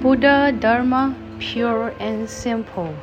Buddha 0.00 0.52
Dharma, 0.52 1.12
pure 1.40 1.92
and 1.98 2.30
simple. 2.30 2.94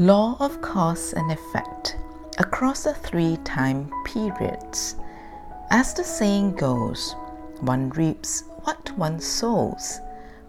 Law 0.00 0.36
of 0.40 0.60
cause 0.60 1.12
and 1.12 1.30
effect 1.30 1.96
across 2.38 2.82
the 2.82 2.94
three 2.94 3.36
time 3.44 3.88
periods. 4.04 4.96
As 5.70 5.94
the 5.94 6.02
saying 6.02 6.56
goes, 6.56 7.14
one 7.60 7.90
reaps 7.90 8.42
what 8.64 8.90
one 8.98 9.20
sows. 9.20 10.00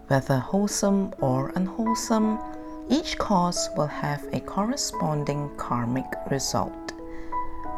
Whether 0.08 0.38
wholesome 0.38 1.14
or 1.20 1.52
unwholesome, 1.54 2.40
each 2.88 3.16
cause 3.16 3.70
will 3.76 3.86
have 3.86 4.26
a 4.32 4.40
corresponding 4.40 5.50
karmic 5.56 6.12
result. 6.32 6.92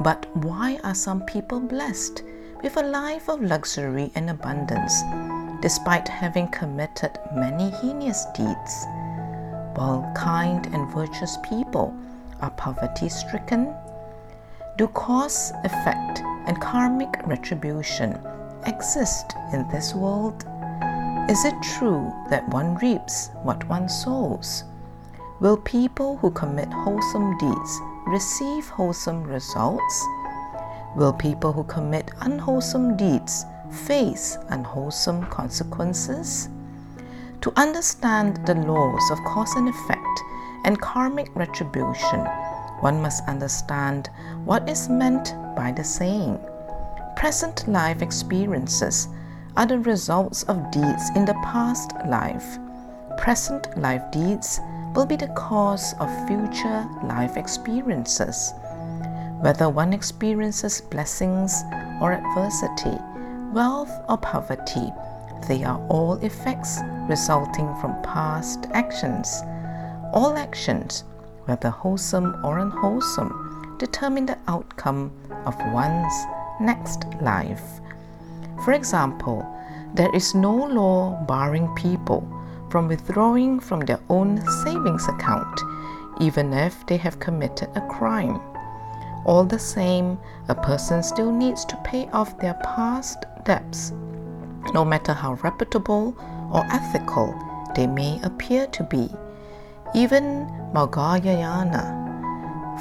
But 0.01 0.35
why 0.35 0.81
are 0.83 0.95
some 0.95 1.27
people 1.27 1.61
blessed 1.61 2.23
with 2.63 2.79
a 2.79 2.83
life 2.83 3.29
of 3.29 3.43
luxury 3.43 4.11
and 4.15 4.31
abundance, 4.31 5.03
despite 5.61 6.09
having 6.09 6.49
committed 6.49 7.19
many 7.35 7.71
heinous 7.71 8.27
deeds, 8.35 8.87
while 9.75 10.11
kind 10.15 10.67
and 10.75 10.91
virtuous 10.93 11.39
people 11.49 11.97
are 12.41 12.51
poverty 12.51 13.09
stricken? 13.09 13.75
Do 14.77 14.89
cause, 14.89 15.53
effect, 15.65 16.21
and 16.47 16.61
karmic 16.61 17.11
retribution 17.27 18.19
exist 18.67 19.35
in 19.53 19.67
this 19.69 19.95
world? 19.95 20.45
Is 21.31 21.45
it 21.45 21.55
true 21.79 22.13
that 22.31 22.49
one 22.51 22.77
reaps 22.77 23.31
what 23.43 23.67
one 23.69 23.89
sows? 23.89 24.65
Will 25.41 25.57
people 25.57 26.17
who 26.19 26.31
commit 26.31 26.73
wholesome 26.73 27.37
deeds 27.39 27.81
receive 28.07 28.69
wholesome 28.69 29.25
results? 29.25 30.07
Will 30.95 31.13
people 31.13 31.53
who 31.53 31.65
commit 31.65 32.11
unwholesome 32.21 32.97
deeds 32.97 33.45
face 33.77 34.39
unwholesome 34.49 35.27
consequences? 35.27 36.49
To 37.43 37.53
understand 37.57 38.45
the 38.47 38.55
laws 38.55 39.11
of 39.11 39.23
cause 39.25 39.55
and 39.55 39.69
effect 39.69 40.21
and 40.65 40.81
karmic 40.81 41.31
retribution, 41.37 42.21
one 42.81 43.01
must 43.01 43.23
understand 43.29 44.11
what 44.45 44.69
is 44.69 44.89
meant 44.89 45.35
by 45.55 45.73
the 45.73 45.85
saying. 45.85 46.41
Present 47.17 47.69
life 47.69 48.03
experiences 48.03 49.09
are 49.57 49.67
the 49.67 49.79
results 49.79 50.43
of 50.45 50.71
deeds 50.71 51.11
in 51.15 51.25
the 51.25 51.39
past 51.45 51.93
life. 52.07 52.59
Present 53.17 53.79
life 53.79 54.03
deeds 54.11 54.61
will 54.95 55.07
be 55.07 55.17
the 55.17 55.29
cause 55.29 55.95
of 56.01 56.27
future 56.27 56.87
life 57.05 57.37
experiences. 57.37 58.53
Whether 59.41 59.69
one 59.69 59.93
experiences 59.93 60.81
blessings 60.81 61.63
or 62.01 62.13
adversity, 62.13 62.99
wealth 63.53 63.91
or 64.09 64.19
poverty, 64.19 64.93
they 65.49 65.65
are 65.65 65.81
all 65.89 66.15
effects 66.15 66.81
resulting 67.09 67.75
from 67.81 68.01
past 68.03 68.67
actions. 68.73 69.43
All 70.13 70.37
actions, 70.37 71.05
whether 71.45 71.71
wholesome 71.71 72.37
or 72.45 72.59
unwholesome, 72.59 73.77
determine 73.79 74.27
the 74.27 74.39
outcome 74.49 75.13
of 75.45 75.55
one's 75.73 76.15
next 76.61 77.05
life. 77.21 77.81
For 78.65 78.73
example, 78.73 79.47
there 79.95 80.15
is 80.15 80.35
no 80.35 80.55
law 80.55 81.25
barring 81.27 81.73
people 81.75 82.27
from 82.71 82.89
withdrawing 82.89 83.61
from 83.61 83.81
their 83.81 84.01
own 84.09 84.41
savings 84.65 85.09
account, 85.09 85.61
even 86.21 86.53
if 86.53 86.85
they 86.87 86.97
have 86.97 87.21
committed 87.21 87.69
a 87.77 87.81
crime. 87.89 88.41
All 89.27 89.45
the 89.45 89.59
same, 89.59 90.19
a 90.49 90.55
person 90.55 91.03
still 91.03 91.33
needs 91.33 91.65
to 91.65 91.77
pay 91.79 92.09
off 92.13 92.39
their 92.39 92.55
past 92.63 93.25
debts, 93.45 93.93
no 94.73 94.85
matter 94.85 95.13
how 95.13 95.35
reputable 95.43 96.17
or 96.53 96.65
ethical 96.71 97.35
they 97.75 97.89
may 97.89 98.21
appear 98.23 98.69
to 98.69 98.85
be. 98.85 99.11
Even 99.97 100.47
Maudgalyayana, 100.73 102.07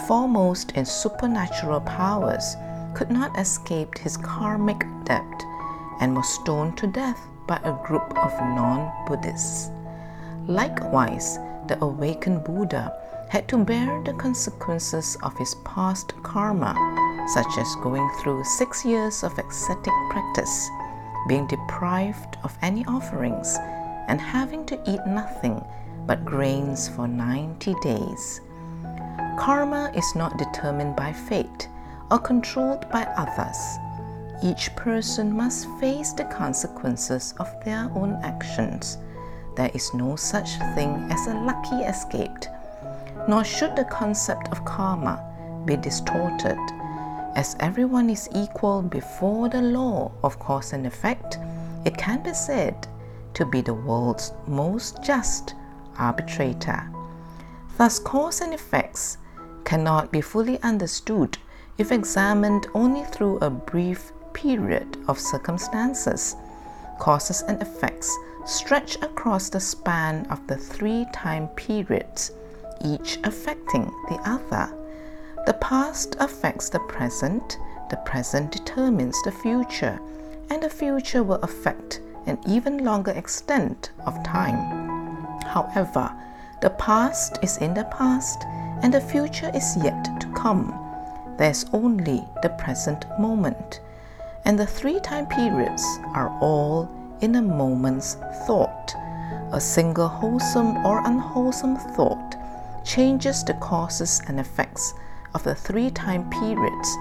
foremost 0.08 0.72
in 0.74 0.86
supernatural 0.86 1.82
powers, 1.82 2.56
could 2.94 3.10
not 3.10 3.36
escape 3.40 3.98
his 3.98 4.16
karmic 4.16 4.86
debt 5.04 5.44
and 6.00 6.16
was 6.16 6.30
stoned 6.30 6.78
to 6.78 6.86
death 6.86 7.20
by 7.48 7.60
a 7.64 7.74
group 7.88 8.16
of 8.20 8.32
non 8.40 8.92
Buddhists. 9.08 9.72
Likewise, 10.46 11.40
the 11.68 11.84
awakened 11.84 12.44
Buddha 12.44 12.94
had 13.36 13.50
to 13.50 13.58
bear 13.58 14.02
the 14.06 14.14
consequences 14.14 15.18
of 15.22 15.38
his 15.38 15.56
past 15.66 16.14
karma, 16.24 16.74
such 17.34 17.58
as 17.58 17.76
going 17.84 18.10
through 18.22 18.42
six 18.46 18.86
years 18.86 19.26
of 19.26 19.38
ascetic 19.38 19.92
practice, 20.10 20.70
being 21.28 21.46
deprived 21.48 22.38
of 22.46 22.58
any 22.62 22.86
offerings, 22.86 23.58
and 24.08 24.22
having 24.22 24.66
to 24.66 24.80
eat 24.90 25.06
nothing 25.06 25.62
but 26.08 26.24
grains 26.24 26.88
for 26.88 27.10
90 27.10 27.76
days. 27.82 28.40
Karma 29.38 29.92
is 29.94 30.16
not 30.16 30.38
determined 30.38 30.96
by 30.96 31.12
fate 31.12 31.68
or 32.10 32.20
controlled 32.20 32.90
by 32.90 33.04
others. 33.18 33.60
Each 34.42 34.74
person 34.78 35.36
must 35.36 35.68
face 35.82 36.14
the 36.14 36.24
consequences 36.24 37.34
of 37.38 37.54
their 37.66 37.92
own 37.96 38.18
actions. 38.24 38.98
There 39.58 39.72
is 39.74 39.94
no 39.94 40.16
such 40.16 40.56
thing 40.74 41.12
as 41.12 41.28
a 41.28 41.34
lucky 41.34 41.84
escape 41.84 42.46
nor 43.28 43.44
should 43.44 43.76
the 43.76 43.86
concept 43.86 44.48
of 44.52 44.66
karma 44.66 45.64
be 45.66 45.76
distorted. 45.76 46.58
As 47.36 47.56
everyone 47.60 48.10
is 48.10 48.30
equal 48.34 48.82
before 48.82 49.50
the 49.50 49.62
law 49.62 50.12
of 50.24 50.40
cause 50.40 50.74
and 50.74 50.86
effect, 50.86 51.38
it 51.86 51.98
can 51.98 52.24
be 52.24 52.34
said 52.34 52.88
to 53.34 53.46
be 53.46 53.62
the 53.62 53.74
world's 53.74 54.32
most 54.48 55.04
just 55.04 55.56
arbitrator. 55.98 56.90
Thus, 57.78 58.00
cause 58.00 58.42
and 58.42 58.54
effects 58.54 59.18
cannot 59.66 60.12
be 60.12 60.22
fully 60.22 60.62
understood 60.62 61.38
if 61.78 61.92
examined 61.92 62.68
only 62.74 63.04
through 63.04 63.40
a 63.40 63.50
brief 63.50 64.14
period 64.34 64.98
of 65.08 65.20
circumstances. 65.20 66.36
Causes 67.00 67.42
and 67.42 67.62
effects 67.62 68.16
stretch 68.46 68.96
across 69.02 69.50
the 69.50 69.60
span 69.60 70.26
of 70.28 70.46
the 70.48 70.56
three 70.56 71.06
time 71.12 71.48
periods 71.50 72.32
each 72.84 73.20
affecting 73.24 73.86
the 74.10 74.20
other. 74.26 74.74
The 75.46 75.54
past 75.54 76.16
affects 76.20 76.70
the 76.70 76.80
present, 76.80 77.60
the 77.90 77.98
present 77.98 78.52
determines 78.52 79.22
the 79.24 79.32
future, 79.32 80.00
and 80.50 80.64
the 80.64 80.70
future 80.70 81.24
will 81.24 81.42
affect 81.44 82.02
an 82.26 82.40
even 82.48 82.84
longer 82.84 83.12
extent 83.12 83.92
of 84.08 84.24
time. 84.24 85.28
However, 85.46 86.12
the 86.62 86.72
past 86.72 87.38
is 87.44 87.58
in 87.58 87.76
the 87.76 87.84
past, 87.86 88.44
and 88.82 88.94
the 88.94 89.02
future 89.02 89.52
is 89.54 89.78
yet 89.84 90.04
to 90.20 90.28
come. 90.34 90.74
There's 91.38 91.66
only 91.74 92.24
the 92.42 92.50
present 92.50 93.06
moment, 93.20 93.82
and 94.46 94.58
the 94.58 94.66
three 94.66 95.00
time 95.00 95.28
periods 95.28 95.84
are 96.16 96.36
all 96.42 96.90
in 97.22 97.36
a 97.36 97.42
moment's 97.42 98.16
thought. 98.48 98.96
A 99.52 99.62
single 99.62 100.08
wholesome 100.08 100.78
or 100.86 101.06
unwholesome 101.06 101.78
thought 101.78 102.25
changes 102.86 103.44
the 103.44 103.54
causes 103.56 104.22
and 104.28 104.40
effects 104.40 104.94
of 105.34 105.44
the 105.44 105.56
three 105.56 105.90
time 105.90 106.30
periods 106.30 106.98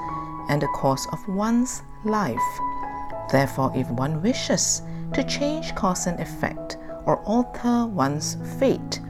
and 0.49 0.61
the 0.61 0.67
course 0.69 1.07
of 1.13 1.29
one's 1.29 1.83
life. 2.05 2.39
Therefore, 3.31 3.73
if 3.75 3.89
one 3.91 4.21
wishes 4.23 4.83
to 5.13 5.23
change 5.25 5.75
cause 5.75 6.07
and 6.07 6.19
effect 6.19 6.79
or 7.07 7.19
alter 7.25 7.87
one's 7.87 8.37
fate, 8.59 9.01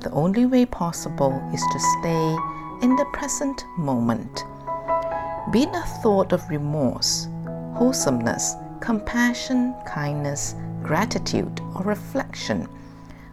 the 0.00 0.10
only 0.10 0.46
way 0.46 0.66
possible 0.66 1.32
is 1.52 1.62
to 1.72 1.80
stay 2.00 2.36
in 2.82 2.96
the 2.96 3.06
present 3.12 3.64
moment. 3.78 4.44
Be 5.50 5.62
it 5.62 5.74
a 5.74 5.82
thought 6.02 6.32
of 6.32 6.48
remorse, 6.48 7.28
wholesomeness, 7.74 8.54
compassion, 8.80 9.74
kindness, 9.86 10.54
gratitude, 10.82 11.60
or 11.74 11.82
reflection, 11.82 12.68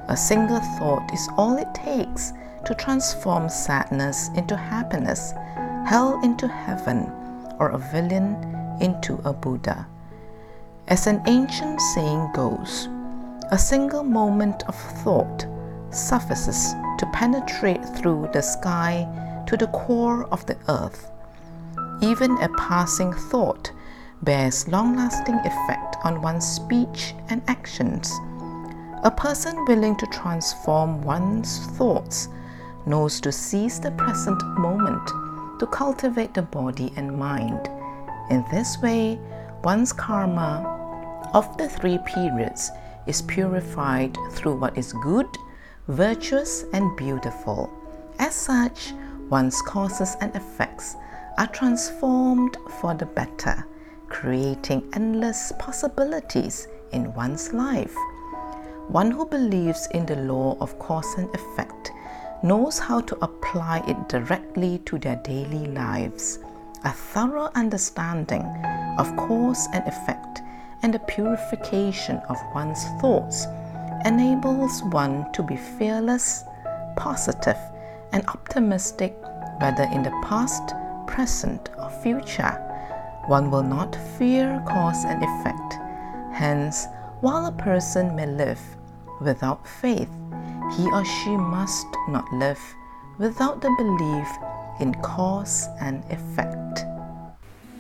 a 0.08 0.18
single 0.18 0.60
thought 0.78 1.12
is 1.14 1.28
all 1.38 1.58
it 1.58 1.74
takes 1.74 2.32
to 2.70 2.76
transform 2.76 3.50
sadness 3.50 4.30
into 4.36 4.56
happiness, 4.56 5.34
hell 5.88 6.22
into 6.24 6.48
heaven, 6.48 7.12
or 7.58 7.70
a 7.70 7.78
villain 7.80 8.36
into 8.80 9.16
a 9.26 9.34
Buddha. 9.34 9.88
As 10.88 11.08
an 11.08 11.20
ancient 11.26 11.82
saying 11.96 12.32
goes, 12.32 12.88
a 13.50 13.58
single 13.58 14.04
moment 14.04 14.62
of 14.68 14.76
thought 14.76 15.48
suffices 15.90 16.76
to 17.00 17.10
penetrate 17.12 17.84
through 17.98 18.30
the 18.34 18.42
sky 18.44 19.08
to 19.48 19.58
the 19.58 19.68
core 19.70 20.26
of 20.26 20.46
the 20.46 20.58
earth. 20.68 21.10
Even 22.04 22.38
a 22.38 22.50
passing 22.50 23.12
thought 23.14 23.72
bears 24.22 24.68
long 24.68 24.96
lasting 24.96 25.40
effect 25.44 25.96
on 26.04 26.22
one's 26.22 26.46
speech 26.46 27.16
and 27.30 27.42
actions. 27.48 28.14
A 29.04 29.10
person 29.10 29.66
willing 29.66 29.96
to 29.98 30.06
transform 30.12 31.02
one's 31.02 31.66
thoughts 31.70 32.30
knows 32.90 33.22
to 33.22 33.32
seize 33.32 33.80
the 33.80 33.92
present 33.92 34.44
moment 34.58 35.08
to 35.60 35.68
cultivate 35.68 36.34
the 36.34 36.42
body 36.42 36.92
and 36.96 37.16
mind. 37.16 37.70
In 38.32 38.44
this 38.52 38.82
way, 38.82 39.20
one's 39.64 39.94
karma 39.94 41.30
of 41.34 41.56
the 41.58 41.70
three 41.70 42.00
periods 42.00 42.72
is 43.06 43.22
purified 43.22 44.18
through 44.32 44.56
what 44.58 44.78
is 44.78 44.94
good, 44.94 45.28
virtuous, 45.88 46.66
and 46.74 46.98
beautiful. 46.98 47.72
As 48.18 48.34
such, 48.34 48.94
one's 49.30 49.62
causes 49.62 50.16
and 50.22 50.36
effects 50.36 50.96
are 51.38 51.48
transformed 51.48 52.58
for 52.80 52.96
the 52.96 53.06
better, 53.06 53.66
creating 54.08 54.90
endless 54.94 55.54
possibilities 55.60 56.68
in 56.92 57.14
one's 57.14 57.54
life. 57.54 57.96
One 58.88 59.12
who 59.12 59.26
believes 59.28 59.88
in 59.94 60.08
the 60.08 60.16
law 60.16 60.58
of 60.60 60.80
cause 60.80 61.14
and 61.18 61.30
effect 61.36 61.92
knows 62.44 62.80
how 62.80 63.02
to 63.02 63.18
apply 63.24 63.84
it 63.88 64.10
directly 64.10 64.80
to 64.86 64.98
their 64.98 65.18
daily 65.18 65.68
lives. 65.68 66.40
A 66.86 66.92
thorough 66.92 67.50
understanding 67.56 68.44
of 68.98 69.16
cause 69.18 69.68
and 69.74 69.86
effect 69.88 70.42
and 70.82 70.94
the 70.94 71.00
purification 71.00 72.18
of 72.30 72.38
one's 72.54 72.84
thoughts 73.02 73.46
enables 74.06 74.82
one 74.84 75.30
to 75.34 75.44
be 75.44 75.58
fearless, 75.58 76.44
positive, 76.96 77.58
and 78.14 78.26
optimistic 78.28 79.16
whether 79.60 79.84
in 79.84 80.04
the 80.04 80.22
past, 80.24 80.74
present, 81.06 81.70
or 81.78 81.90
future. 81.90 82.66
One 83.28 83.52
will 83.52 83.64
not 83.64 83.96
fear 84.18 84.64
cause 84.68 85.04
and 85.04 85.22
effect. 85.22 85.74
Hence, 86.34 86.88
while 87.20 87.46
a 87.46 87.52
person 87.52 88.16
may 88.16 88.26
live 88.26 88.62
without 89.20 89.68
faith, 89.68 90.10
he 90.76 90.86
or 90.92 91.04
she 91.06 91.36
must 91.36 91.88
not 92.08 92.32
live 92.34 92.60
without 93.18 93.62
the 93.62 93.70
belief 93.78 94.28
in 94.80 94.94
cause 95.02 95.68
and 95.82 96.04
effect. 96.12 96.86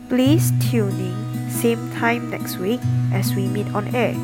Please 0.09 0.51
tune 0.71 0.99
in 0.99 1.51
same 1.51 1.91
time 1.91 2.29
next 2.29 2.57
week 2.57 2.81
as 3.13 3.35
we 3.35 3.47
meet 3.47 3.67
on 3.73 3.93
air. 3.95 4.15